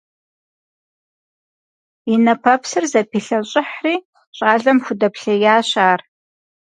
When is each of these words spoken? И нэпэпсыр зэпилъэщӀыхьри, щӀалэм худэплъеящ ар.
И 2.13 2.15
нэпэпсыр 2.23 2.83
зэпилъэщӀыхьри, 2.91 3.95
щӀалэм 4.35 4.77
худэплъеящ 4.85 5.69
ар. 5.89 5.99